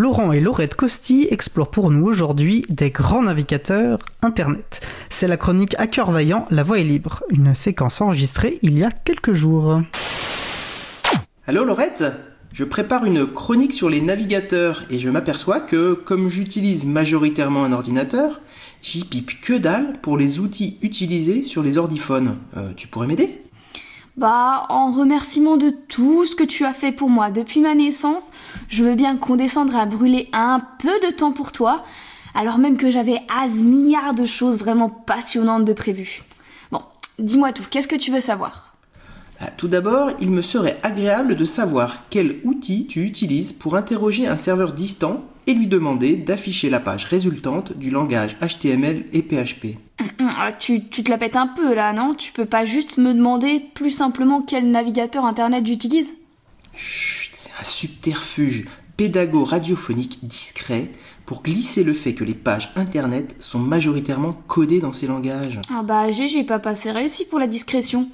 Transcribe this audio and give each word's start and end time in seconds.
Laurent 0.00 0.32
et 0.32 0.40
Laurette 0.40 0.76
Costi 0.76 1.28
explorent 1.30 1.70
pour 1.70 1.90
nous 1.90 2.06
aujourd'hui 2.06 2.64
des 2.70 2.88
grands 2.90 3.22
navigateurs 3.22 3.98
Internet. 4.22 4.80
C'est 5.10 5.28
la 5.28 5.36
chronique 5.36 5.74
À 5.78 5.86
cœur 5.86 6.10
vaillant, 6.10 6.46
la 6.50 6.62
voix 6.62 6.78
est 6.78 6.84
libre, 6.84 7.22
une 7.28 7.54
séquence 7.54 8.00
enregistrée 8.00 8.58
il 8.62 8.78
y 8.78 8.82
a 8.82 8.90
quelques 8.90 9.34
jours. 9.34 9.82
Allô 11.46 11.64
Laurette? 11.64 12.04
Je 12.54 12.64
prépare 12.64 13.04
une 13.04 13.26
chronique 13.26 13.74
sur 13.74 13.90
les 13.90 14.00
navigateurs 14.00 14.84
et 14.88 14.98
je 14.98 15.10
m'aperçois 15.10 15.60
que, 15.60 15.92
comme 15.92 16.30
j'utilise 16.30 16.86
majoritairement 16.86 17.64
un 17.64 17.72
ordinateur, 17.72 18.40
j'y 18.80 19.04
pipe 19.04 19.38
que 19.42 19.52
dalle 19.52 19.98
pour 20.00 20.16
les 20.16 20.40
outils 20.40 20.78
utilisés 20.80 21.42
sur 21.42 21.62
les 21.62 21.76
ordiphones. 21.76 22.36
Euh, 22.56 22.70
tu 22.74 22.88
pourrais 22.88 23.06
m'aider? 23.06 23.42
Bah, 24.20 24.66
en 24.68 24.92
remerciement 24.92 25.56
de 25.56 25.70
tout 25.70 26.26
ce 26.26 26.36
que 26.36 26.44
tu 26.44 26.66
as 26.66 26.74
fait 26.74 26.92
pour 26.92 27.08
moi 27.08 27.30
depuis 27.30 27.60
ma 27.60 27.74
naissance, 27.74 28.24
je 28.68 28.84
veux 28.84 28.94
bien 28.94 29.16
qu'on 29.16 29.34
descende 29.34 29.74
à 29.74 29.86
brûler 29.86 30.28
un 30.34 30.60
peu 30.78 30.92
de 31.00 31.10
temps 31.10 31.32
pour 31.32 31.52
toi, 31.52 31.84
alors 32.34 32.58
même 32.58 32.76
que 32.76 32.90
j'avais 32.90 33.22
as 33.34 33.62
milliards 33.62 34.12
de 34.12 34.26
choses 34.26 34.58
vraiment 34.58 34.90
passionnantes 34.90 35.64
de 35.64 35.72
prévues. 35.72 36.22
Bon, 36.70 36.82
dis-moi 37.18 37.54
tout, 37.54 37.64
qu'est-ce 37.70 37.88
que 37.88 37.96
tu 37.96 38.12
veux 38.12 38.20
savoir? 38.20 38.76
Bah, 39.40 39.46
Tout 39.56 39.68
d'abord, 39.68 40.10
il 40.20 40.28
me 40.28 40.42
serait 40.42 40.78
agréable 40.82 41.34
de 41.34 41.44
savoir 41.46 41.96
quel 42.10 42.40
outil 42.44 42.86
tu 42.86 43.04
utilises 43.04 43.52
pour 43.52 43.74
interroger 43.74 44.26
un 44.26 44.36
serveur 44.36 44.74
distant 44.74 45.24
et 45.46 45.54
lui 45.54 45.66
demander 45.66 46.16
d'afficher 46.16 46.70
la 46.70 46.80
page 46.80 47.04
résultante 47.04 47.76
du 47.76 47.90
langage 47.90 48.36
HTML 48.40 49.04
et 49.12 49.22
PHP. 49.22 49.76
Ah, 50.38 50.52
tu, 50.52 50.82
te 50.82 51.10
la 51.10 51.18
pètes 51.18 51.36
un 51.36 51.46
peu 51.46 51.74
là, 51.74 51.92
non? 51.92 52.14
Tu 52.14 52.32
peux 52.32 52.46
pas 52.46 52.64
juste 52.64 52.98
me 52.98 53.12
demander 53.12 53.60
plus 53.74 53.90
simplement 53.90 54.42
quel 54.42 54.70
navigateur 54.70 55.24
internet 55.24 55.66
j'utilise? 55.66 56.14
Chut, 56.74 57.30
c'est 57.34 57.52
un 57.58 57.64
subterfuge 57.64 58.66
pédago-radiophonique 58.96 60.18
discret 60.22 60.88
pour 61.26 61.42
glisser 61.42 61.84
le 61.84 61.92
fait 61.92 62.14
que 62.14 62.24
les 62.24 62.34
pages 62.34 62.70
internet 62.76 63.36
sont 63.38 63.58
majoritairement 63.58 64.32
codées 64.46 64.80
dans 64.80 64.92
ces 64.92 65.06
langages. 65.06 65.60
Ah 65.72 65.82
bah 65.82 66.10
GG 66.10 66.44
papa, 66.44 66.76
c'est 66.76 66.90
réussi 66.90 67.26
pour 67.26 67.38
la 67.38 67.46
discrétion. 67.46 68.10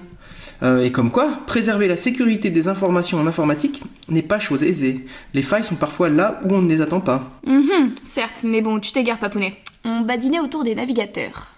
Euh, 0.62 0.84
et 0.84 0.92
comme 0.92 1.10
quoi, 1.10 1.28
préserver 1.46 1.88
la 1.88 1.96
sécurité 1.96 2.50
des 2.50 2.68
informations 2.68 3.18
en 3.18 3.26
informatique 3.26 3.82
n'est 4.08 4.22
pas 4.22 4.38
chose 4.38 4.62
aisée. 4.62 5.04
Les 5.34 5.42
failles 5.42 5.64
sont 5.64 5.74
parfois 5.74 6.08
là 6.08 6.40
où 6.44 6.54
on 6.54 6.62
ne 6.62 6.68
les 6.68 6.80
attend 6.82 7.00
pas. 7.00 7.32
Mhm, 7.46 7.92
certes, 8.04 8.42
mais 8.44 8.62
bon, 8.62 8.78
tu 8.78 8.92
t'égares, 8.92 9.18
papounet. 9.18 9.56
On 9.84 10.02
badinait 10.02 10.40
autour 10.40 10.62
des 10.62 10.76
navigateurs. 10.76 11.51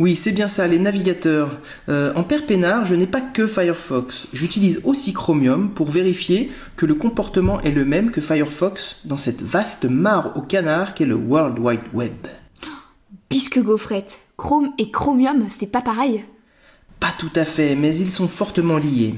Oui, 0.00 0.14
c'est 0.14 0.32
bien 0.32 0.48
ça, 0.48 0.66
les 0.66 0.78
navigateurs. 0.78 1.60
Euh, 1.90 2.14
en 2.14 2.22
père 2.22 2.46
peinard, 2.46 2.86
je 2.86 2.94
n'ai 2.94 3.06
pas 3.06 3.20
que 3.20 3.46
Firefox. 3.46 4.28
J'utilise 4.32 4.80
aussi 4.84 5.12
Chromium 5.12 5.68
pour 5.68 5.90
vérifier 5.90 6.50
que 6.76 6.86
le 6.86 6.94
comportement 6.94 7.60
est 7.60 7.70
le 7.70 7.84
même 7.84 8.10
que 8.10 8.22
Firefox 8.22 9.00
dans 9.04 9.18
cette 9.18 9.42
vaste 9.42 9.84
mare 9.84 10.34
au 10.38 10.40
canard 10.40 10.94
qu'est 10.94 11.04
le 11.04 11.16
World 11.16 11.58
Wide 11.58 11.82
Web. 11.92 12.14
Puisque 13.28 13.62
gaufrette, 13.62 14.20
Chrome 14.38 14.70
et 14.78 14.90
Chromium, 14.90 15.44
c'est 15.50 15.70
pas 15.70 15.82
pareil? 15.82 16.24
Pas 16.98 17.12
tout 17.18 17.32
à 17.36 17.44
fait, 17.44 17.74
mais 17.74 17.94
ils 17.94 18.10
sont 18.10 18.26
fortement 18.26 18.78
liés. 18.78 19.16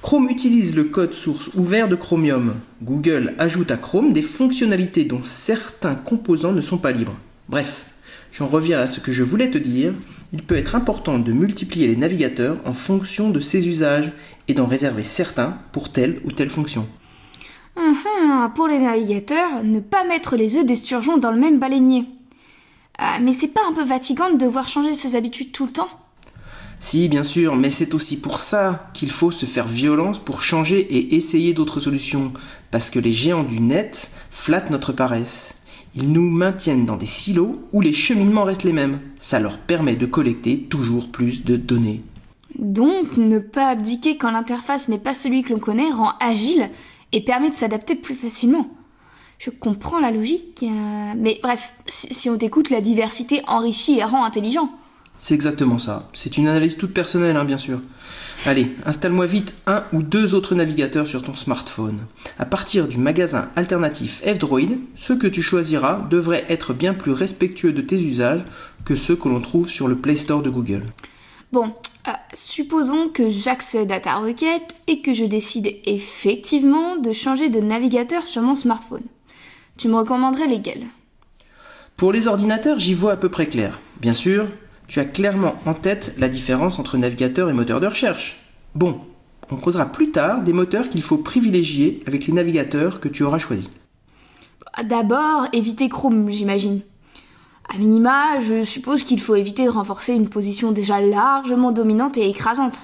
Chrome 0.00 0.28
utilise 0.28 0.76
le 0.76 0.84
code 0.84 1.12
source 1.12 1.50
ouvert 1.56 1.88
de 1.88 1.96
Chromium. 1.96 2.54
Google 2.84 3.34
ajoute 3.38 3.72
à 3.72 3.76
Chrome 3.76 4.12
des 4.12 4.22
fonctionnalités 4.22 5.02
dont 5.02 5.24
certains 5.24 5.96
composants 5.96 6.52
ne 6.52 6.60
sont 6.60 6.78
pas 6.78 6.92
libres. 6.92 7.16
Bref, 7.48 7.84
j'en 8.30 8.46
reviens 8.46 8.78
à 8.78 8.86
ce 8.86 9.00
que 9.00 9.10
je 9.10 9.24
voulais 9.24 9.50
te 9.50 9.58
dire. 9.58 9.92
Il 10.32 10.42
peut 10.42 10.56
être 10.56 10.76
important 10.76 11.18
de 11.18 11.32
multiplier 11.32 11.88
les 11.88 11.96
navigateurs 11.96 12.58
en 12.64 12.72
fonction 12.72 13.30
de 13.30 13.40
ses 13.40 13.66
usages 13.68 14.12
et 14.46 14.54
d'en 14.54 14.66
réserver 14.66 15.02
certains 15.02 15.58
pour 15.72 15.90
telle 15.90 16.20
ou 16.24 16.30
telle 16.30 16.50
fonction. 16.50 16.86
Pour 18.54 18.68
les 18.68 18.78
navigateurs, 18.78 19.64
ne 19.64 19.80
pas 19.80 20.04
mettre 20.04 20.36
les 20.36 20.56
œufs 20.56 20.64
d'esturgeon 20.66 21.18
dans 21.18 21.30
le 21.30 21.40
même 21.40 21.58
baleinier. 21.58 22.04
Ah, 22.98 23.18
mais 23.20 23.32
c'est 23.32 23.48
pas 23.48 23.60
un 23.68 23.72
peu 23.72 23.84
fatigant 23.84 24.30
de 24.30 24.36
devoir 24.36 24.68
changer 24.68 24.94
ses 24.94 25.14
habitudes 25.14 25.52
tout 25.52 25.66
le 25.66 25.72
temps? 25.72 25.88
Si, 26.78 27.08
bien 27.08 27.22
sûr, 27.22 27.56
mais 27.56 27.70
c'est 27.70 27.94
aussi 27.94 28.20
pour 28.20 28.40
ça 28.40 28.90
qu'il 28.94 29.10
faut 29.10 29.30
se 29.30 29.46
faire 29.46 29.68
violence 29.68 30.18
pour 30.18 30.42
changer 30.42 30.80
et 30.80 31.14
essayer 31.16 31.52
d'autres 31.52 31.80
solutions, 31.80 32.32
parce 32.70 32.88
que 32.88 32.98
les 32.98 33.12
géants 33.12 33.44
du 33.44 33.60
net 33.60 34.10
flattent 34.30 34.70
notre 34.70 34.92
paresse. 34.92 35.54
Ils 35.94 36.12
nous 36.12 36.28
maintiennent 36.30 36.86
dans 36.86 36.96
des 36.96 37.06
silos 37.06 37.60
où 37.72 37.80
les 37.80 37.92
cheminements 37.92 38.44
restent 38.44 38.64
les 38.64 38.72
mêmes. 38.72 39.00
Ça 39.16 39.40
leur 39.40 39.58
permet 39.58 39.96
de 39.96 40.06
collecter 40.06 40.62
toujours 40.62 41.10
plus 41.10 41.44
de 41.44 41.56
données. 41.56 42.02
Donc, 42.58 43.16
ne 43.16 43.38
pas 43.38 43.68
abdiquer 43.68 44.16
quand 44.16 44.30
l'interface 44.30 44.88
n'est 44.88 44.98
pas 44.98 45.14
celui 45.14 45.42
que 45.42 45.52
l'on 45.52 45.58
connaît 45.58 45.90
rend 45.90 46.12
agile 46.20 46.68
et 47.12 47.24
permet 47.24 47.50
de 47.50 47.54
s'adapter 47.54 47.94
plus 47.94 48.14
facilement. 48.14 48.68
Je 49.38 49.50
comprends 49.50 49.98
la 49.98 50.10
logique, 50.10 50.62
euh, 50.62 51.12
mais 51.16 51.38
bref, 51.42 51.74
si 51.86 52.28
on 52.28 52.36
t'écoute, 52.36 52.70
la 52.70 52.82
diversité 52.82 53.42
enrichit 53.46 53.98
et 53.98 54.04
rend 54.04 54.24
intelligent. 54.24 54.70
C'est 55.20 55.34
exactement 55.34 55.78
ça. 55.78 56.08
C'est 56.14 56.38
une 56.38 56.48
analyse 56.48 56.78
toute 56.78 56.94
personnelle, 56.94 57.36
hein, 57.36 57.44
bien 57.44 57.58
sûr. 57.58 57.82
Allez, 58.46 58.74
installe-moi 58.86 59.26
vite 59.26 59.54
un 59.66 59.84
ou 59.92 60.02
deux 60.02 60.34
autres 60.34 60.54
navigateurs 60.54 61.06
sur 61.06 61.22
ton 61.22 61.34
smartphone. 61.34 61.98
À 62.38 62.46
partir 62.46 62.88
du 62.88 62.96
magasin 62.96 63.50
alternatif 63.54 64.22
F-Droid, 64.24 64.78
ceux 64.96 65.18
que 65.18 65.26
tu 65.26 65.42
choisiras 65.42 66.06
devraient 66.08 66.46
être 66.48 66.72
bien 66.72 66.94
plus 66.94 67.12
respectueux 67.12 67.72
de 67.72 67.82
tes 67.82 68.00
usages 68.00 68.46
que 68.86 68.96
ceux 68.96 69.14
que 69.14 69.28
l'on 69.28 69.42
trouve 69.42 69.68
sur 69.68 69.88
le 69.88 69.96
Play 69.98 70.16
Store 70.16 70.40
de 70.40 70.48
Google. 70.48 70.86
Bon, 71.52 71.74
euh, 72.08 72.12
supposons 72.32 73.10
que 73.10 73.28
j'accède 73.28 73.92
à 73.92 74.00
ta 74.00 74.14
requête 74.14 74.74
et 74.86 75.02
que 75.02 75.12
je 75.12 75.26
décide 75.26 75.76
effectivement 75.84 76.96
de 76.96 77.12
changer 77.12 77.50
de 77.50 77.60
navigateur 77.60 78.26
sur 78.26 78.40
mon 78.40 78.54
smartphone. 78.54 79.04
Tu 79.76 79.88
me 79.88 79.96
recommanderais 79.96 80.48
lesquels? 80.48 80.86
Pour 81.98 82.10
les 82.10 82.26
ordinateurs, 82.26 82.78
j'y 82.78 82.94
vois 82.94 83.12
à 83.12 83.16
peu 83.18 83.28
près 83.28 83.48
clair. 83.48 83.78
Bien 84.00 84.14
sûr, 84.14 84.46
tu 84.90 84.98
as 84.98 85.04
clairement 85.04 85.54
en 85.66 85.74
tête 85.74 86.16
la 86.18 86.28
différence 86.28 86.80
entre 86.80 86.98
navigateur 86.98 87.48
et 87.48 87.52
moteur 87.52 87.78
de 87.78 87.86
recherche. 87.86 88.40
Bon, 88.74 89.00
on 89.48 89.54
causera 89.54 89.86
plus 89.86 90.10
tard 90.10 90.42
des 90.42 90.52
moteurs 90.52 90.88
qu'il 90.88 91.02
faut 91.02 91.18
privilégier 91.18 92.02
avec 92.08 92.26
les 92.26 92.32
navigateurs 92.32 92.98
que 92.98 93.06
tu 93.06 93.22
auras 93.22 93.38
choisis. 93.38 93.68
D'abord, 94.82 95.46
éviter 95.52 95.88
Chrome, 95.88 96.28
j'imagine. 96.28 96.80
A 97.72 97.78
minima, 97.78 98.40
je 98.40 98.64
suppose 98.64 99.04
qu'il 99.04 99.20
faut 99.20 99.36
éviter 99.36 99.64
de 99.64 99.70
renforcer 99.70 100.12
une 100.12 100.28
position 100.28 100.72
déjà 100.72 101.00
largement 101.00 101.70
dominante 101.70 102.18
et 102.18 102.28
écrasante. 102.28 102.82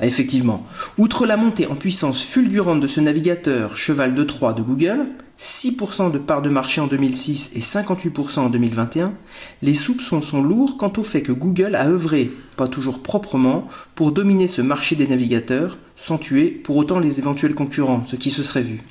Effectivement, 0.00 0.66
outre 0.98 1.26
la 1.26 1.36
montée 1.36 1.66
en 1.66 1.74
puissance 1.74 2.22
fulgurante 2.22 2.80
de 2.80 2.86
ce 2.86 3.00
navigateur 3.00 3.76
cheval 3.76 4.14
de 4.14 4.22
Troie 4.24 4.52
de 4.52 4.62
Google, 4.62 5.06
6% 5.38 6.12
de 6.12 6.18
part 6.18 6.40
de 6.40 6.48
marché 6.48 6.80
en 6.80 6.86
2006 6.86 7.50
et 7.54 7.60
58% 7.60 8.38
en 8.38 8.48
2021, 8.48 9.12
les 9.60 9.74
soupçons 9.74 10.22
sont 10.22 10.42
lourds 10.42 10.76
quant 10.78 10.92
au 10.96 11.02
fait 11.02 11.22
que 11.22 11.32
Google 11.32 11.74
a 11.74 11.88
œuvré, 11.88 12.30
pas 12.56 12.68
toujours 12.68 13.02
proprement, 13.02 13.68
pour 13.94 14.12
dominer 14.12 14.46
ce 14.46 14.62
marché 14.62 14.96
des 14.96 15.08
navigateurs, 15.08 15.78
sans 15.96 16.18
tuer 16.18 16.46
pour 16.46 16.76
autant 16.76 16.98
les 16.98 17.18
éventuels 17.18 17.54
concurrents, 17.54 18.04
ce 18.06 18.16
qui 18.16 18.30
se 18.30 18.42
serait 18.42 18.62
vu. 18.62 18.82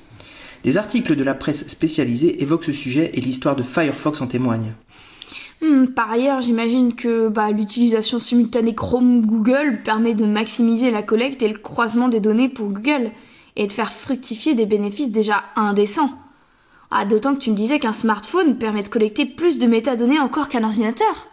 Des 0.63 0.77
articles 0.77 1.15
de 1.15 1.24
la 1.24 1.33
presse 1.33 1.68
spécialisée 1.68 2.42
évoquent 2.44 2.65
ce 2.65 2.74
sujet 2.74 3.12
et 3.13 3.21
l'histoire 3.21 3.56
de 3.56 3.63
Firefox 3.63 4.21
en 4.21 4.27
témoigne. 4.27 4.74
Hmm, 5.62 5.86
par 5.88 6.10
ailleurs, 6.10 6.42
j'imagine 6.42 6.96
que 6.96 7.28
bah, 7.28 7.52
l'utilisation 7.52 8.18
simultanée 8.18 8.74
Chrome-Google 8.74 9.81
permet 9.84 10.16
de 10.16 10.25
maximiser 10.25 10.90
la 10.90 11.04
collecte 11.04 11.44
et 11.44 11.48
le 11.48 11.60
croisement 11.60 12.08
des 12.08 12.19
données 12.19 12.50
pour 12.50 12.69
Google 12.69 13.12
et 13.56 13.68
de 13.68 13.72
faire 13.72 13.94
fructifier 13.94 14.56
des 14.56 14.66
bénéfices 14.66 15.12
déjà 15.12 15.44
indécents. 15.56 16.10
Ah, 16.90 17.06
d'autant 17.06 17.36
que 17.36 17.40
tu 17.40 17.52
me 17.52 17.56
disais 17.56 17.80
qu'un 17.80 17.94
smartphone 17.94 18.58
permet 18.58 18.81
de 18.81 18.90
collecter 18.90 19.25
plus 19.25 19.60
de 19.60 19.68
métadonnées 19.68 20.19
encore 20.19 20.50
qu'un 20.50 20.63
ordinateur. 20.63 21.28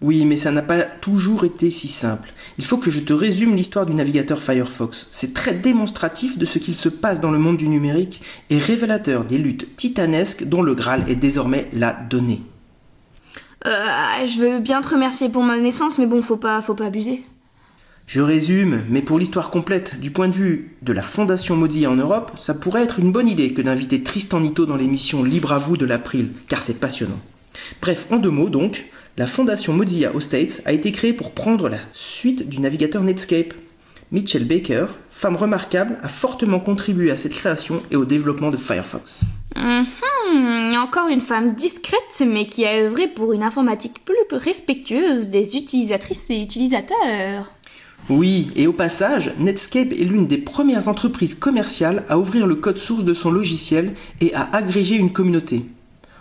Oui, 0.00 0.24
mais 0.24 0.36
ça 0.36 0.50
n'a 0.50 0.60
pas 0.60 0.82
toujours 0.82 1.44
été 1.44 1.70
si 1.70 1.86
simple. 1.86 2.34
Il 2.58 2.64
faut 2.64 2.76
que 2.76 2.90
je 2.90 3.00
te 3.00 3.12
résume 3.12 3.54
l'histoire 3.54 3.86
du 3.86 3.94
navigateur 3.94 4.42
Firefox. 4.42 5.06
C'est 5.12 5.32
très 5.32 5.54
démonstratif 5.54 6.36
de 6.36 6.44
ce 6.44 6.58
qu'il 6.58 6.74
se 6.74 6.88
passe 6.88 7.20
dans 7.20 7.30
le 7.30 7.38
monde 7.38 7.56
du 7.56 7.68
numérique 7.68 8.20
et 8.50 8.58
révélateur 8.58 9.24
des 9.24 9.38
luttes 9.38 9.76
titanesques 9.76 10.44
dont 10.44 10.62
le 10.62 10.74
Graal 10.74 11.04
est 11.08 11.14
désormais 11.14 11.68
la 11.72 11.92
donnée. 11.92 12.42
Euh, 13.66 14.26
je 14.26 14.38
veux 14.38 14.58
bien 14.60 14.80
te 14.80 14.88
remercier 14.88 15.28
pour 15.28 15.42
ma 15.42 15.56
naissance, 15.56 15.98
mais 15.98 16.06
bon, 16.06 16.20
faut 16.20 16.36
pas, 16.36 16.60
faut 16.60 16.74
pas 16.74 16.86
abuser. 16.86 17.24
Je 18.06 18.20
résume, 18.20 18.82
mais 18.90 19.00
pour 19.00 19.18
l'histoire 19.18 19.48
complète, 19.48 19.98
du 19.98 20.10
point 20.10 20.28
de 20.28 20.34
vue 20.34 20.76
de 20.82 20.92
la 20.92 21.00
Fondation 21.00 21.56
Mozilla 21.56 21.90
en 21.90 21.96
Europe, 21.96 22.32
ça 22.36 22.52
pourrait 22.52 22.82
être 22.82 22.98
une 22.98 23.12
bonne 23.12 23.28
idée 23.28 23.54
que 23.54 23.62
d'inviter 23.62 24.02
Tristan 24.02 24.40
Nito 24.40 24.66
dans 24.66 24.76
l'émission 24.76 25.24
Libre 25.24 25.52
à 25.52 25.58
vous 25.58 25.78
de 25.78 25.86
l'April, 25.86 26.32
car 26.48 26.60
c'est 26.60 26.78
passionnant. 26.78 27.18
Bref, 27.80 28.06
en 28.10 28.16
deux 28.16 28.30
mots 28.30 28.50
donc, 28.50 28.84
la 29.16 29.26
Fondation 29.26 29.72
Mozilla 29.72 30.14
aux 30.14 30.20
States 30.20 30.60
a 30.66 30.72
été 30.72 30.92
créée 30.92 31.14
pour 31.14 31.30
prendre 31.30 31.70
la 31.70 31.78
suite 31.92 32.48
du 32.48 32.60
navigateur 32.60 33.02
Netscape. 33.02 33.54
Mitchell 34.12 34.44
Baker, 34.44 34.86
femme 35.10 35.36
remarquable, 35.36 35.96
a 36.02 36.08
fortement 36.08 36.60
contribué 36.60 37.10
à 37.10 37.16
cette 37.16 37.32
création 37.32 37.82
et 37.90 37.96
au 37.96 38.04
développement 38.04 38.50
de 38.50 38.58
Firefox. 38.58 39.20
Mhm, 39.56 40.76
encore 40.76 41.08
une 41.08 41.20
femme 41.20 41.54
discrète, 41.54 42.22
mais 42.26 42.46
qui 42.46 42.64
a 42.66 42.74
œuvré 42.82 43.08
pour 43.08 43.32
une 43.32 43.42
informatique 43.42 44.04
plus 44.04 44.14
respectueuse 44.36 45.28
des 45.28 45.56
utilisatrices 45.56 46.30
et 46.30 46.42
utilisateurs. 46.42 47.52
Oui, 48.10 48.50
et 48.54 48.66
au 48.66 48.72
passage, 48.72 49.32
Netscape 49.38 49.92
est 49.92 50.04
l'une 50.04 50.26
des 50.26 50.36
premières 50.36 50.88
entreprises 50.88 51.34
commerciales 51.34 52.04
à 52.10 52.18
ouvrir 52.18 52.46
le 52.46 52.56
code 52.56 52.76
source 52.76 53.04
de 53.04 53.14
son 53.14 53.30
logiciel 53.30 53.94
et 54.20 54.34
à 54.34 54.48
agréger 54.52 54.96
une 54.96 55.12
communauté. 55.12 55.64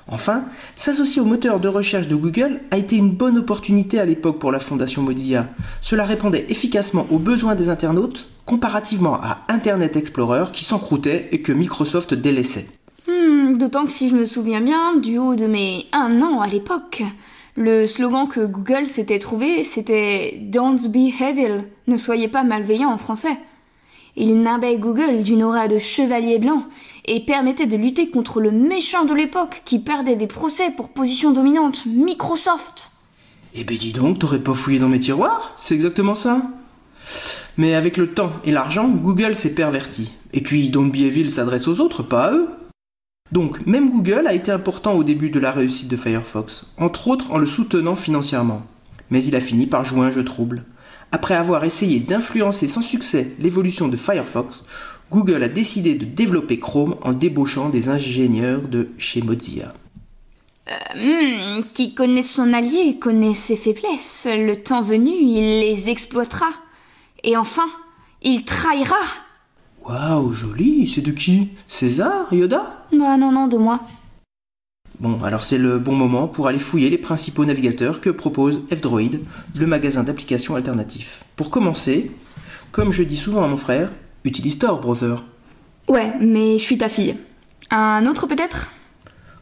Enfin, 0.07 0.45
s'associer 0.75 1.21
au 1.21 1.25
moteur 1.25 1.59
de 1.59 1.67
recherche 1.67 2.07
de 2.07 2.15
Google 2.15 2.61
a 2.71 2.77
été 2.77 2.95
une 2.95 3.11
bonne 3.11 3.37
opportunité 3.37 3.99
à 3.99 4.05
l'époque 4.05 4.39
pour 4.39 4.51
la 4.51 4.59
Fondation 4.59 5.01
Mozilla. 5.01 5.49
Cela 5.81 6.03
répondait 6.05 6.45
efficacement 6.49 7.07
aux 7.09 7.19
besoins 7.19 7.55
des 7.55 7.69
internautes, 7.69 8.29
comparativement 8.45 9.15
à 9.15 9.43
Internet 9.49 9.97
Explorer 9.97 10.45
qui 10.53 10.63
s'encroutait 10.63 11.29
et 11.31 11.41
que 11.41 11.51
Microsoft 11.51 12.13
délaissait. 12.13 12.67
D'autant 13.53 13.85
que 13.85 13.91
si 13.91 14.09
je 14.09 14.15
me 14.15 14.25
souviens 14.25 14.61
bien, 14.61 14.95
du 14.95 15.19
haut 15.19 15.35
de 15.35 15.45
mes 15.45 15.85
un 15.91 16.23
an 16.23 16.41
à 16.41 16.47
l'époque, 16.47 17.03
le 17.55 17.85
slogan 17.85 18.27
que 18.27 18.47
Google 18.47 18.87
s'était 18.87 19.19
trouvé, 19.19 19.63
c'était 19.63 20.39
Don't 20.41 20.79
be 20.89 21.13
evil, 21.21 21.65
ne 21.85 21.95
soyez 21.95 22.27
pas 22.27 22.43
malveillant 22.43 22.89
en 22.89 22.97
français. 22.97 23.37
Il 24.15 24.41
nimbait 24.41 24.77
Google 24.77 25.21
d'une 25.21 25.43
aura 25.43 25.67
de 25.67 25.77
chevalier 25.77 26.39
blanc 26.39 26.65
et 27.05 27.25
permettait 27.25 27.67
de 27.67 27.77
lutter 27.77 28.09
contre 28.09 28.41
le 28.41 28.49
méchant 28.49 29.05
de 29.05 29.13
l'époque 29.13 29.61
qui 29.65 29.77
perdait 29.77 30.15
des 30.15 30.25
procès 30.25 30.71
pour 30.75 30.89
position 30.89 31.29
dominante, 31.29 31.85
Microsoft. 31.85 32.89
Eh 33.53 33.63
ben 33.63 33.77
dis 33.77 33.93
donc, 33.93 34.17
t'aurais 34.17 34.39
pas 34.39 34.55
fouillé 34.55 34.79
dans 34.79 34.89
mes 34.89 34.99
tiroirs? 34.99 35.53
C'est 35.57 35.75
exactement 35.75 36.15
ça. 36.15 36.41
Mais 37.57 37.75
avec 37.75 37.97
le 37.97 38.15
temps 38.15 38.33
et 38.45 38.51
l'argent, 38.51 38.89
Google 38.89 39.35
s'est 39.35 39.53
perverti. 39.53 40.11
Et 40.33 40.41
puis 40.41 40.71
Don't 40.71 40.89
Be 40.89 41.01
Evil 41.01 41.29
s'adresse 41.29 41.67
aux 41.67 41.81
autres, 41.81 42.01
pas 42.01 42.25
à 42.25 42.33
eux. 42.33 42.49
Donc, 43.33 43.65
même 43.65 43.89
Google 43.89 44.27
a 44.27 44.33
été 44.35 44.51
important 44.51 44.93
au 44.93 45.03
début 45.03 45.31
de 45.31 45.39
la 45.39 45.49
réussite 45.49 45.89
de 45.89 45.97
Firefox, 45.97 46.67
entre 46.77 47.07
autres 47.07 47.31
en 47.31 47.39
le 47.39 47.47
soutenant 47.47 47.95
financièrement. 47.95 48.61
Mais 49.09 49.25
il 49.25 49.35
a 49.35 49.41
fini 49.41 49.65
par 49.65 49.83
jouer 49.83 50.05
un 50.05 50.11
jeu 50.11 50.23
trouble. 50.23 50.65
Après 51.11 51.33
avoir 51.33 51.63
essayé 51.63 51.99
d'influencer 51.99 52.67
sans 52.67 52.83
succès 52.83 53.33
l'évolution 53.39 53.87
de 53.87 53.97
Firefox, 53.97 54.61
Google 55.11 55.41
a 55.41 55.47
décidé 55.47 55.95
de 55.95 56.05
développer 56.05 56.59
Chrome 56.59 56.95
en 57.01 57.13
débauchant 57.13 57.69
des 57.69 57.89
ingénieurs 57.89 58.61
de 58.67 58.89
chez 58.99 59.23
Mozilla. 59.23 59.73
Hmm, 60.95 61.63
qui 61.73 61.95
connaît 61.95 62.21
son 62.21 62.53
allié 62.53 62.99
connaît 62.99 63.33
ses 63.33 63.57
faiblesses. 63.57 64.27
Le 64.29 64.57
temps 64.57 64.83
venu, 64.83 65.09
il 65.11 65.59
les 65.59 65.89
exploitera. 65.89 66.51
Et 67.23 67.35
enfin, 67.35 67.67
il 68.21 68.45
trahira. 68.45 69.01
Waouh, 69.85 70.31
joli, 70.31 70.87
c'est 70.87 71.01
de 71.01 71.11
qui? 71.11 71.49
César? 71.67 72.33
Yoda? 72.33 72.85
Bah 72.93 73.17
non, 73.17 73.33
non, 73.33 73.47
de 73.47 73.57
moi. 73.57 73.81
Bon, 74.99 75.21
alors 75.23 75.43
c'est 75.43 75.57
le 75.57 75.77
bon 75.77 75.93
moment 75.93 76.29
pour 76.29 76.47
aller 76.47 76.59
fouiller 76.59 76.89
les 76.89 76.97
principaux 76.97 77.43
navigateurs 77.43 77.99
que 77.99 78.09
propose 78.09 78.61
F-Droid, 78.71 79.19
le 79.53 79.67
magasin 79.67 80.03
d'applications 80.03 80.55
alternatifs. 80.55 81.25
Pour 81.35 81.49
commencer, 81.49 82.11
comme 82.71 82.91
je 82.91 83.03
dis 83.03 83.17
souvent 83.17 83.43
à 83.43 83.47
mon 83.47 83.57
frère, 83.57 83.91
utilise 84.23 84.57
Tor, 84.57 84.79
brother. 84.79 85.25
Ouais, 85.89 86.13
mais 86.21 86.57
je 86.57 86.63
suis 86.63 86.77
ta 86.77 86.87
fille. 86.87 87.15
Un 87.69 88.05
autre 88.07 88.25
peut-être? 88.25 88.71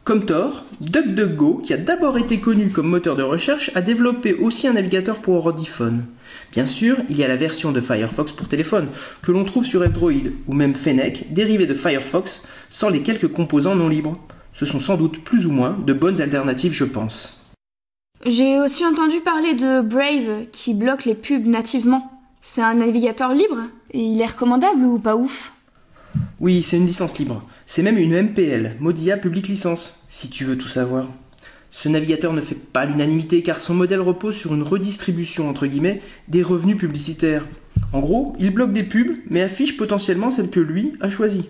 Comme 0.03 0.25
Tor, 0.25 0.63
DuckDuckGo, 0.81 1.61
qui 1.63 1.73
a 1.73 1.77
d'abord 1.77 2.17
été 2.17 2.39
connu 2.39 2.69
comme 2.69 2.87
moteur 2.87 3.15
de 3.15 3.21
recherche, 3.21 3.69
a 3.75 3.81
développé 3.81 4.33
aussi 4.33 4.67
un 4.67 4.73
navigateur 4.73 5.21
pour 5.21 5.35
ordiphone. 5.35 6.05
Bien 6.51 6.65
sûr, 6.65 6.97
il 7.07 7.17
y 7.17 7.23
a 7.23 7.27
la 7.27 7.35
version 7.35 7.71
de 7.71 7.81
Firefox 7.81 8.31
pour 8.31 8.47
téléphone, 8.47 8.87
que 9.21 9.31
l'on 9.31 9.45
trouve 9.45 9.63
sur 9.63 9.83
F-Droid, 9.83 10.31
ou 10.47 10.53
même 10.53 10.73
Fennec, 10.73 11.31
dérivé 11.31 11.67
de 11.67 11.75
Firefox, 11.75 12.41
sans 12.71 12.89
les 12.89 13.01
quelques 13.01 13.31
composants 13.31 13.75
non 13.75 13.89
libres. 13.89 14.17
Ce 14.53 14.65
sont 14.65 14.79
sans 14.79 14.97
doute 14.97 15.23
plus 15.23 15.45
ou 15.45 15.51
moins 15.51 15.77
de 15.85 15.93
bonnes 15.93 16.19
alternatives, 16.19 16.73
je 16.73 16.85
pense. 16.85 17.37
J'ai 18.25 18.59
aussi 18.59 18.83
entendu 18.83 19.19
parler 19.19 19.53
de 19.53 19.81
Brave, 19.81 20.45
qui 20.51 20.73
bloque 20.73 21.05
les 21.05 21.15
pubs 21.15 21.45
nativement. 21.45 22.11
C'est 22.41 22.61
un 22.61 22.73
navigateur 22.73 23.35
libre 23.35 23.67
Et 23.91 24.01
il 24.01 24.19
est 24.19 24.25
recommandable 24.25 24.83
ou 24.83 24.97
pas 24.97 25.15
ouf? 25.15 25.53
Oui, 26.41 26.63
c'est 26.63 26.77
une 26.77 26.87
licence 26.87 27.19
libre. 27.19 27.43
C'est 27.67 27.83
même 27.83 27.99
une 27.99 28.19
MPL, 28.19 28.77
Mozilla 28.79 29.15
Public 29.15 29.47
License, 29.47 29.93
si 30.07 30.27
tu 30.27 30.43
veux 30.43 30.57
tout 30.57 30.67
savoir. 30.67 31.05
Ce 31.69 31.87
navigateur 31.87 32.33
ne 32.33 32.41
fait 32.41 32.55
pas 32.55 32.85
l'unanimité 32.85 33.43
car 33.43 33.61
son 33.61 33.75
modèle 33.75 33.99
repose 33.99 34.35
sur 34.35 34.55
une 34.55 34.63
redistribution 34.63 35.47
entre 35.47 35.67
guillemets 35.67 36.01
des 36.29 36.41
revenus 36.41 36.77
publicitaires. 36.77 37.45
En 37.93 37.99
gros, 37.99 38.35
il 38.39 38.49
bloque 38.49 38.73
des 38.73 38.81
pubs 38.81 39.17
mais 39.29 39.43
affiche 39.43 39.77
potentiellement 39.77 40.31
celles 40.31 40.49
que 40.49 40.59
lui 40.59 40.93
a 40.99 41.11
choisies. 41.11 41.47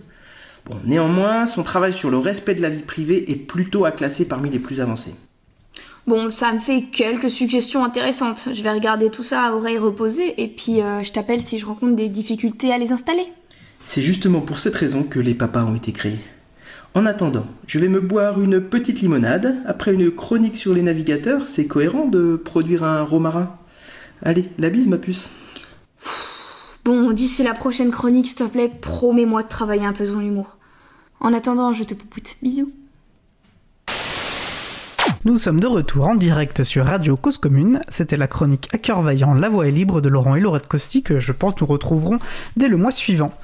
Bon, 0.66 0.76
néanmoins, 0.84 1.46
son 1.46 1.64
travail 1.64 1.94
sur 1.94 2.10
le 2.10 2.18
respect 2.18 2.56
de 2.56 2.62
la 2.62 2.70
vie 2.70 2.82
privée 2.82 3.32
est 3.32 3.48
plutôt 3.48 3.86
à 3.86 3.92
classer 3.94 4.26
parmi 4.26 4.50
les 4.50 4.60
plus 4.60 4.82
avancés. 4.82 5.16
Bon, 6.06 6.32
ça 6.32 6.52
me 6.52 6.60
fait 6.60 6.84
quelques 6.92 7.30
suggestions 7.30 7.86
intéressantes. 7.86 8.50
Je 8.54 8.62
vais 8.62 8.72
regarder 8.74 9.10
tout 9.10 9.24
ça 9.24 9.44
à 9.46 9.52
oreille 9.54 9.78
reposée 9.78 10.34
et 10.38 10.50
puis 10.50 10.82
euh, 10.82 11.02
je 11.02 11.14
t'appelle 11.14 11.42
si 11.42 11.60
je 11.60 11.66
rencontre 11.66 11.96
des 11.96 12.10
difficultés 12.10 12.74
à 12.74 12.78
les 12.78 12.92
installer. 12.92 13.26
C'est 13.84 14.02
justement 14.02 14.42
pour 14.42 14.60
cette 14.60 14.76
raison 14.76 15.02
que 15.02 15.20
les 15.20 15.34
papas 15.34 15.66
ont 15.66 15.74
été 15.74 15.92
créés. 15.92 16.20
En 16.94 17.08
attendant, 17.08 17.48
je 17.66 17.80
vais 17.80 17.88
me 17.88 18.00
boire 18.00 18.40
une 18.40 18.62
petite 18.62 19.02
limonade. 19.02 19.58
Après 19.66 19.92
une 19.92 20.12
chronique 20.12 20.56
sur 20.56 20.76
les 20.76 20.84
navigateurs, 20.84 21.48
c'est 21.48 21.66
cohérent 21.66 22.06
de 22.06 22.36
produire 22.36 22.84
un 22.84 23.02
romarin. 23.02 23.58
Allez, 24.22 24.46
la 24.60 24.70
bise 24.70 24.88
ma 24.88 25.00
puce. 25.00 25.32
Bon, 26.86 27.12
d'ici 27.12 27.42
la 27.42 27.56
prochaine 27.56 27.90
chronique, 27.90 28.28
s'il 28.28 28.38
te 28.38 28.44
plaît, 28.44 28.72
promets-moi 28.82 29.42
de 29.42 29.48
travailler 29.48 29.86
un 29.86 29.94
peu 29.94 30.06
ton 30.06 30.20
humour. 30.20 30.58
En 31.20 31.34
attendant, 31.34 31.74
je 31.74 31.84
te 31.84 31.96
poupoute. 31.96 32.36
Bisous. 32.44 32.72
Nous 35.26 35.38
sommes 35.38 35.60
de 35.60 35.68
retour 35.68 36.08
en 36.08 36.16
direct 36.16 36.64
sur 36.64 36.86
Radio 36.86 37.16
Cause 37.16 37.38
Commune. 37.38 37.82
C'était 37.90 38.18
la 38.18 38.28
chronique 38.28 38.70
à 38.74 38.78
cœur 38.78 39.02
vaillant 39.02 39.34
La 39.34 39.50
Voix 39.50 39.68
est 39.68 39.72
libre 39.72 40.02
de 40.02 40.10
Laurent 40.10 40.36
et 40.36 40.40
Laurette 40.40 40.68
Costi 40.68 41.02
que 41.02 41.20
je 41.20 41.32
pense 41.32 41.60
nous 41.62 41.68
retrouverons 41.68 42.20
dès 42.58 42.68
le 42.68 42.78
mois 42.78 42.92
suivant. 42.92 43.32